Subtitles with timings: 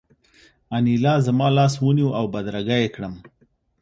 [0.75, 3.13] انیلا زما لاس ونیو او بدرګه یې کړم